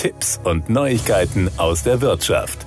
Tipps 0.00 0.40
und 0.44 0.70
Neuigkeiten 0.70 1.50
aus 1.58 1.82
der 1.82 2.00
Wirtschaft. 2.00 2.64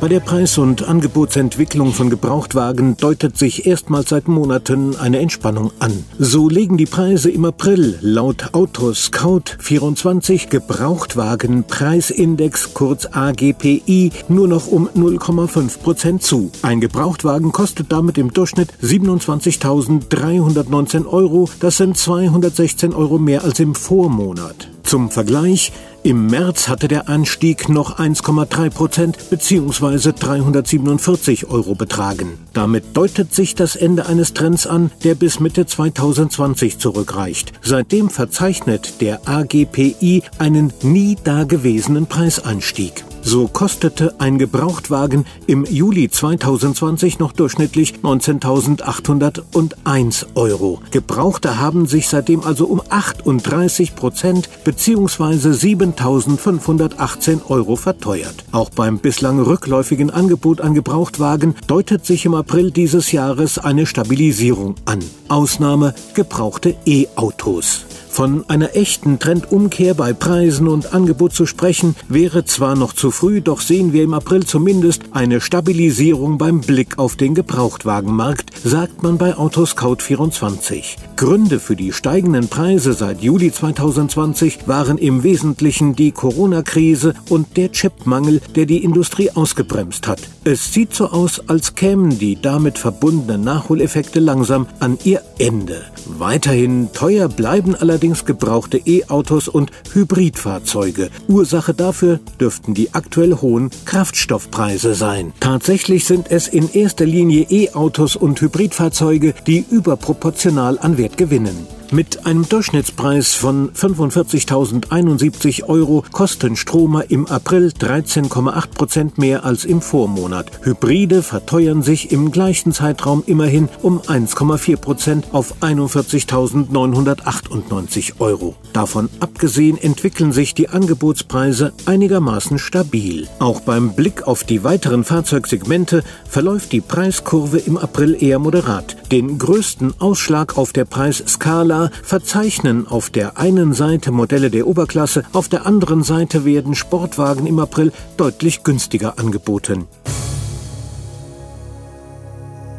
Bei 0.00 0.08
der 0.08 0.18
Preis- 0.18 0.58
und 0.58 0.82
Angebotsentwicklung 0.82 1.92
von 1.92 2.10
Gebrauchtwagen 2.10 2.96
deutet 2.96 3.38
sich 3.38 3.64
erstmals 3.64 4.08
seit 4.08 4.26
Monaten 4.26 4.96
eine 4.96 5.20
Entspannung 5.20 5.70
an. 5.78 6.04
So 6.18 6.48
legen 6.48 6.76
die 6.76 6.86
Preise 6.86 7.30
im 7.30 7.44
April 7.44 7.96
laut 8.00 8.54
Autoscout 8.54 9.44
24 9.60 10.48
Gebrauchtwagenpreisindex 10.48 12.74
kurz 12.74 13.06
AGPI 13.06 14.10
nur 14.28 14.48
noch 14.48 14.66
um 14.66 14.88
0,5 14.88 15.78
Prozent 15.78 16.24
zu. 16.24 16.50
Ein 16.62 16.80
Gebrauchtwagen 16.80 17.52
kostet 17.52 17.92
damit 17.92 18.18
im 18.18 18.32
Durchschnitt 18.32 18.70
27.319 18.82 21.06
Euro. 21.06 21.48
Das 21.60 21.76
sind 21.76 21.96
216 21.96 22.92
Euro 22.94 23.18
mehr 23.18 23.44
als 23.44 23.60
im 23.60 23.76
Vormonat. 23.76 24.70
Zum 24.82 25.10
Vergleich, 25.10 25.70
im 26.04 26.26
März 26.26 26.68
hatte 26.68 26.86
der 26.86 27.08
Anstieg 27.08 27.70
noch 27.70 27.98
1,3 27.98 28.70
Prozent 28.70 29.30
bzw. 29.30 30.12
347 30.12 31.46
Euro 31.48 31.74
betragen. 31.74 32.38
Damit 32.52 32.94
deutet 32.94 33.34
sich 33.34 33.54
das 33.54 33.74
Ende 33.74 34.04
eines 34.06 34.34
Trends 34.34 34.66
an, 34.66 34.90
der 35.02 35.14
bis 35.14 35.40
Mitte 35.40 35.64
2020 35.64 36.78
zurückreicht. 36.78 37.52
Seitdem 37.62 38.10
verzeichnet 38.10 39.00
der 39.00 39.26
AGPI 39.26 40.22
einen 40.38 40.72
nie 40.82 41.16
dagewesenen 41.24 42.06
Preisanstieg. 42.06 43.04
So 43.26 43.48
kostete 43.48 44.16
ein 44.18 44.38
Gebrauchtwagen 44.38 45.24
im 45.46 45.64
Juli 45.64 46.10
2020 46.10 47.18
noch 47.18 47.32
durchschnittlich 47.32 47.94
19.801 48.02 50.26
Euro. 50.34 50.82
Gebrauchte 50.90 51.58
haben 51.58 51.86
sich 51.86 52.08
seitdem 52.08 52.42
also 52.42 52.66
um 52.66 52.82
38 52.86 53.96
Prozent 53.96 54.50
bzw. 54.64 55.48
7.518 55.48 57.46
Euro 57.48 57.76
verteuert. 57.76 58.44
Auch 58.52 58.68
beim 58.68 58.98
bislang 58.98 59.40
rückläufigen 59.40 60.10
Angebot 60.10 60.60
an 60.60 60.74
Gebrauchtwagen 60.74 61.54
deutet 61.66 62.04
sich 62.04 62.26
im 62.26 62.34
April 62.34 62.72
dieses 62.72 63.10
Jahres 63.10 63.56
eine 63.58 63.86
Stabilisierung 63.86 64.74
an. 64.84 64.98
Ausnahme 65.28 65.94
gebrauchte 66.12 66.74
E-Autos. 66.84 67.86
Von 68.14 68.48
einer 68.48 68.76
echten 68.76 69.18
Trendumkehr 69.18 69.92
bei 69.92 70.12
Preisen 70.12 70.68
und 70.68 70.94
Angebot 70.94 71.32
zu 71.32 71.46
sprechen, 71.46 71.96
wäre 72.08 72.44
zwar 72.44 72.76
noch 72.76 72.92
zu 72.92 73.10
früh, 73.10 73.40
doch 73.40 73.60
sehen 73.60 73.92
wir 73.92 74.04
im 74.04 74.14
April 74.14 74.46
zumindest 74.46 75.02
eine 75.10 75.40
Stabilisierung 75.40 76.38
beim 76.38 76.60
Blick 76.60 76.96
auf 77.00 77.16
den 77.16 77.34
Gebrauchtwagenmarkt, 77.34 78.52
sagt 78.62 79.02
man 79.02 79.18
bei 79.18 79.34
Autoscout24. 79.34 80.94
Gründe 81.16 81.58
für 81.58 81.74
die 81.74 81.92
steigenden 81.92 82.46
Preise 82.46 82.92
seit 82.92 83.20
Juli 83.20 83.50
2020 83.50 84.68
waren 84.68 84.98
im 84.98 85.24
Wesentlichen 85.24 85.96
die 85.96 86.12
Corona-Krise 86.12 87.14
und 87.30 87.56
der 87.56 87.72
Chipmangel, 87.72 88.40
der 88.54 88.66
die 88.66 88.84
Industrie 88.84 89.32
ausgebremst 89.32 90.06
hat. 90.06 90.20
Es 90.44 90.72
sieht 90.72 90.94
so 90.94 91.08
aus, 91.08 91.42
als 91.48 91.74
kämen 91.74 92.16
die 92.16 92.40
damit 92.40 92.78
verbundenen 92.78 93.42
Nachholeffekte 93.42 94.20
langsam 94.20 94.68
an 94.78 94.98
ihr 95.02 95.20
Ende. 95.38 95.82
Weiterhin 96.06 96.92
teuer 96.92 97.28
bleiben 97.28 97.74
allerdings 98.04 98.26
gebrauchte 98.26 98.76
E-Autos 98.84 99.48
und 99.48 99.70
Hybridfahrzeuge. 99.94 101.08
Ursache 101.26 101.72
dafür 101.72 102.20
dürften 102.38 102.74
die 102.74 102.92
aktuell 102.92 103.36
hohen 103.36 103.70
Kraftstoffpreise 103.86 104.94
sein. 104.94 105.32
Tatsächlich 105.40 106.04
sind 106.04 106.30
es 106.30 106.46
in 106.46 106.70
erster 106.70 107.06
Linie 107.06 107.46
E-Autos 107.48 108.14
und 108.16 108.38
Hybridfahrzeuge, 108.42 109.32
die 109.46 109.64
überproportional 109.70 110.78
an 110.78 110.98
Wert 110.98 111.16
gewinnen. 111.16 111.66
Mit 111.94 112.26
einem 112.26 112.46
Durchschnittspreis 112.48 113.34
von 113.34 113.70
45.071 113.70 115.68
Euro 115.68 116.02
kosten 116.10 116.56
Stromer 116.56 117.08
im 117.08 117.28
April 117.28 117.68
13,8 117.68 118.70
Prozent 118.70 119.16
mehr 119.16 119.44
als 119.44 119.64
im 119.64 119.80
Vormonat. 119.80 120.50
Hybride 120.62 121.22
verteuern 121.22 121.84
sich 121.84 122.10
im 122.10 122.32
gleichen 122.32 122.72
Zeitraum 122.72 123.22
immerhin 123.26 123.68
um 123.80 124.00
1,4 124.00 124.76
Prozent 124.76 125.28
auf 125.30 125.62
41.998 125.62 128.14
Euro. 128.18 128.56
Davon 128.72 129.08
abgesehen 129.20 129.78
entwickeln 129.78 130.32
sich 130.32 130.52
die 130.52 130.70
Angebotspreise 130.70 131.74
einigermaßen 131.86 132.58
stabil. 132.58 133.28
Auch 133.38 133.60
beim 133.60 133.94
Blick 133.94 134.26
auf 134.26 134.42
die 134.42 134.64
weiteren 134.64 135.04
Fahrzeugsegmente 135.04 136.02
verläuft 136.28 136.72
die 136.72 136.80
Preiskurve 136.80 137.58
im 137.58 137.76
April 137.76 138.20
eher 138.20 138.40
moderat. 138.40 138.96
Den 139.14 139.38
größten 139.38 140.00
Ausschlag 140.00 140.58
auf 140.58 140.72
der 140.72 140.86
Preisskala 140.86 141.92
verzeichnen 142.02 142.88
auf 142.88 143.10
der 143.10 143.38
einen 143.38 143.72
Seite 143.72 144.10
Modelle 144.10 144.50
der 144.50 144.66
Oberklasse, 144.66 145.22
auf 145.32 145.48
der 145.48 145.66
anderen 145.66 146.02
Seite 146.02 146.44
werden 146.44 146.74
Sportwagen 146.74 147.46
im 147.46 147.60
April 147.60 147.92
deutlich 148.16 148.64
günstiger 148.64 149.16
angeboten. 149.16 149.86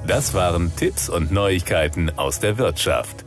Das 0.06 0.34
waren 0.34 0.76
Tipps 0.76 1.08
und 1.08 1.32
Neuigkeiten 1.32 2.12
aus 2.18 2.42
der 2.42 2.58
Wirtschaft. 2.58 3.25